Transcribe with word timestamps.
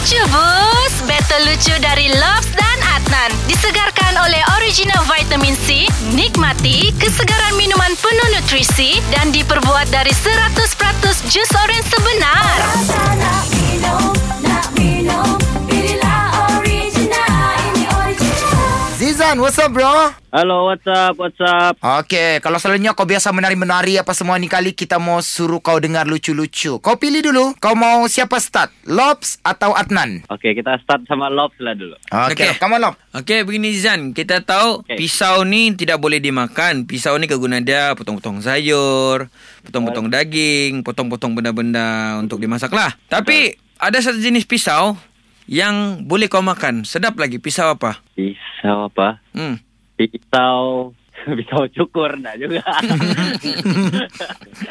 Lucu 0.00 0.16
Bus 0.32 1.04
Battle 1.04 1.44
lucu 1.44 1.76
dari 1.76 2.08
Lobs 2.08 2.48
dan 2.56 2.78
Adnan. 2.96 3.36
Disegarkan 3.44 4.16
oleh 4.24 4.40
original 4.56 5.04
vitamin 5.04 5.52
C 5.68 5.92
Nikmati 6.16 6.88
kesegaran 6.96 7.52
minuman 7.60 7.92
penuh 8.00 8.28
nutrisi 8.32 8.96
Dan 9.12 9.28
diperbuat 9.28 9.92
dari 9.92 10.08
100% 10.08 11.28
jus 11.28 11.52
oren 11.52 11.84
sebenar 11.84 12.56
Zizan, 19.30 19.46
what's 19.46 19.62
up 19.62 19.70
bro? 19.70 20.10
Hello, 20.34 20.66
what's 20.66 20.82
up? 20.90 21.14
What's 21.14 21.38
up? 21.38 21.78
Okay, 21.78 22.42
kalau 22.42 22.58
selalunya 22.58 22.98
kau 22.98 23.06
biasa 23.06 23.30
menari-menari 23.30 23.94
apa 23.94 24.10
semua 24.10 24.34
ni 24.34 24.50
kali 24.50 24.74
kita 24.74 24.98
mau 24.98 25.22
suruh 25.22 25.62
kau 25.62 25.78
dengar 25.78 26.02
lucu-lucu. 26.02 26.82
Kau 26.82 26.98
pilih 26.98 27.22
dulu, 27.22 27.54
kau 27.62 27.78
mau 27.78 28.10
siapa 28.10 28.42
start? 28.42 28.74
Lobs 28.90 29.38
atau 29.46 29.70
Adnan? 29.70 30.26
Okay, 30.26 30.58
kita 30.58 30.82
start 30.82 31.06
sama 31.06 31.30
Lobs 31.30 31.54
lah 31.62 31.78
dulu. 31.78 31.94
Okay, 32.10 32.50
Okay. 32.50 32.58
come 32.58 32.74
on 32.74 32.90
Lob. 32.90 32.98
Okey, 33.14 33.46
begini 33.46 33.70
Zan. 33.78 34.10
Kita 34.10 34.42
tahu 34.42 34.82
Okey. 34.82 34.98
pisau 34.98 35.46
ni 35.46 35.78
tidak 35.78 36.02
boleh 36.02 36.18
dimakan. 36.18 36.90
Pisau 36.90 37.14
ni 37.14 37.30
kegunaan 37.30 37.62
dia 37.62 37.94
potong-potong 37.94 38.42
sayur, 38.42 39.30
potong-potong 39.62 40.10
daging, 40.10 40.82
potong-potong 40.82 41.38
benda-benda 41.38 42.18
untuk 42.18 42.42
dimasak 42.42 42.74
lah. 42.74 42.98
Tapi 43.06 43.54
ada 43.78 44.02
satu 44.02 44.18
jenis 44.18 44.42
pisau 44.42 44.98
yang 45.46 46.04
boleh 46.04 46.28
kau 46.28 46.42
makan. 46.42 46.82
Sedap 46.84 47.16
lagi. 47.16 47.40
Pisau 47.40 47.72
apa? 47.72 48.02
Pisau 48.12 48.88
apa? 48.90 49.22
Hmm. 49.32 49.56
Pisau... 49.94 50.92
Pisau 51.38 51.68
cukur 51.76 52.16
tak 52.24 52.40
juga. 52.40 52.64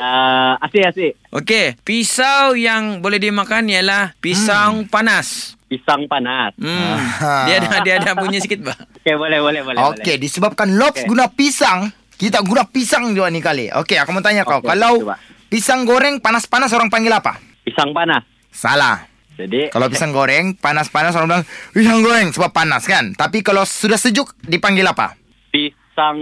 uh, 0.01 0.53
asik, 0.65 0.83
asik. 0.89 1.13
Okey, 1.29 1.77
pisau 1.85 2.57
yang 2.57 3.05
boleh 3.05 3.21
dimakan 3.21 3.69
ialah 3.69 4.17
pisau 4.17 4.81
panas. 4.89 5.53
Pisang 5.69 6.09
panas. 6.09 6.57
Hmm. 6.57 6.97
Ah. 7.21 7.45
Dia 7.45 7.61
ada 7.61 7.77
dia 7.85 7.93
ada 8.01 8.17
bunyi 8.17 8.41
sikit 8.41 8.65
bah. 8.65 8.77
Okay, 8.97 9.13
boleh, 9.13 9.37
boleh, 9.37 9.61
boleh. 9.61 9.77
Okay, 9.93 10.17
disebabkan 10.17 10.73
Lobs 10.73 10.97
Okay. 10.97 11.05
guna 11.05 11.29
pisang, 11.29 11.93
kita 12.17 12.41
guna 12.41 12.65
pisang 12.65 13.13
juga 13.13 13.29
ni 13.29 13.45
kali. 13.45 13.69
Okay, 13.69 14.01
aku 14.01 14.09
mau 14.09 14.25
tanya 14.25 14.41
kau. 14.41 14.65
Okay, 14.65 14.73
Kalau 14.73 15.05
coba. 15.05 15.21
pisang 15.53 15.85
goreng 15.85 16.17
panas-panas 16.17 16.73
orang 16.73 16.89
panggil 16.89 17.13
apa? 17.13 17.37
Pisang 17.61 17.93
panas. 17.93 18.25
Salah. 18.49 19.05
Jadi, 19.39 19.71
Kalau 19.71 19.87
pisang 19.93 20.11
goreng 20.11 20.59
panas-panas 20.59 21.15
orang 21.15 21.31
bilang 21.31 21.45
pisang 21.71 21.99
goreng 22.03 22.27
sebab 22.35 22.51
panas 22.51 22.83
kan. 22.83 23.15
Tapi 23.15 23.39
kalau 23.39 23.63
sudah 23.63 23.95
sejuk 23.95 24.35
dipanggil 24.43 24.83
apa? 24.83 25.15
pisang... 25.49 26.19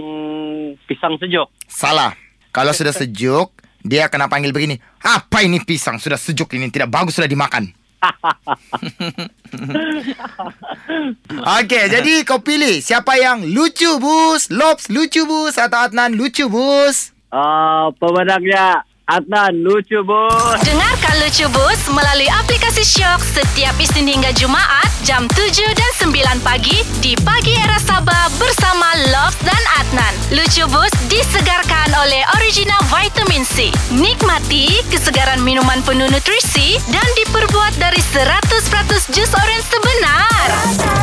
Pisang 0.86 1.14
sejuk. 1.18 1.50
Salah. 1.66 2.14
Kalau 2.50 2.72
sudah 2.74 2.90
sejuk, 2.90 3.52
dia 3.82 4.10
kena 4.10 4.26
panggil 4.26 4.50
begini. 4.50 4.78
Apa 5.02 5.46
ini 5.46 5.62
pisang? 5.62 6.02
Sudah 6.02 6.18
sejuk 6.18 6.50
ini 6.58 6.70
tidak 6.70 6.90
bagus 6.90 7.14
sudah 7.14 7.30
dimakan. 7.30 7.70
Okey, 11.58 11.84
jadi 11.90 12.22
kau 12.22 12.38
pilih 12.38 12.78
siapa 12.78 13.18
yang 13.18 13.42
lucu 13.42 13.98
bus, 13.98 14.54
Lobs 14.54 14.86
lucu 14.86 15.26
bus 15.26 15.58
atau 15.58 15.90
Adnan 15.90 16.14
lucu 16.14 16.46
bus? 16.46 17.10
Uh, 17.28 17.90
pemenangnya 17.98 18.86
Adnan 19.08 19.64
lucu 19.64 20.04
bos. 20.04 20.60
Dengarkan 20.68 21.16
Lucu 21.24 21.48
Bus 21.48 21.80
melalui 21.88 22.28
aplikasi 22.28 22.84
Shock 22.84 23.24
setiap 23.24 23.72
Isnin 23.80 24.04
hingga 24.04 24.36
Jumaat 24.36 24.84
jam 25.00 25.24
7 25.32 25.48
dan 25.72 25.92
9 25.96 26.44
pagi 26.44 26.84
di 27.00 27.16
Pagi 27.24 27.56
Era 27.56 27.80
Sabah 27.80 28.28
bersama 28.36 28.84
Lobs 29.08 29.40
dan 29.48 29.62
Adnan. 29.80 30.12
Lucu 30.36 30.68
Bus 30.68 30.92
disegarkan 31.08 31.88
oleh 31.96 32.20
original 32.36 32.76
vitamin 32.92 33.48
C. 33.48 33.72
Nikmati 33.96 34.84
kesegaran 34.92 35.40
minuman 35.40 35.80
penuh 35.88 36.12
nutrisi 36.12 36.76
dan 36.92 37.08
diperbuat 37.24 37.80
dari 37.80 38.04
100% 38.12 38.28
jus 39.16 39.32
oren 39.32 39.62
sebenar. 39.72 40.46
Rasa 40.52 40.97